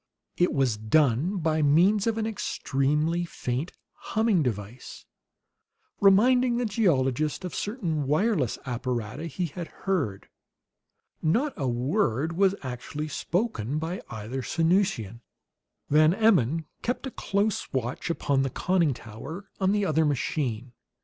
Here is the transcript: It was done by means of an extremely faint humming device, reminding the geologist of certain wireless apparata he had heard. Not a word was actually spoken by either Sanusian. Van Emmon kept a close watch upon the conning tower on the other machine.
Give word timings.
It 0.35 0.51
was 0.51 0.77
done 0.77 1.37
by 1.37 1.61
means 1.61 2.07
of 2.07 2.17
an 2.17 2.25
extremely 2.25 3.23
faint 3.23 3.71
humming 3.93 4.41
device, 4.41 5.05
reminding 5.99 6.57
the 6.57 6.65
geologist 6.65 7.45
of 7.45 7.53
certain 7.53 8.07
wireless 8.07 8.57
apparata 8.65 9.27
he 9.27 9.45
had 9.45 9.67
heard. 9.85 10.27
Not 11.21 11.53
a 11.55 11.67
word 11.67 12.33
was 12.35 12.55
actually 12.63 13.09
spoken 13.09 13.77
by 13.77 14.01
either 14.09 14.41
Sanusian. 14.41 15.21
Van 15.87 16.15
Emmon 16.15 16.65
kept 16.81 17.05
a 17.05 17.11
close 17.11 17.71
watch 17.71 18.09
upon 18.09 18.41
the 18.41 18.49
conning 18.49 18.95
tower 18.95 19.51
on 19.59 19.71
the 19.71 19.85
other 19.85 20.03
machine. 20.03 20.73